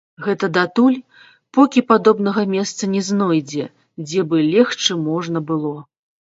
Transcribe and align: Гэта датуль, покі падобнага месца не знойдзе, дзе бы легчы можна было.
Гэта 0.27 0.47
датуль, 0.57 0.95
покі 1.57 1.83
падобнага 1.91 2.45
месца 2.55 2.89
не 2.95 3.03
знойдзе, 3.11 3.67
дзе 4.07 4.21
бы 4.33 4.37
легчы 4.55 4.99
можна 5.05 5.45
было. 5.53 5.77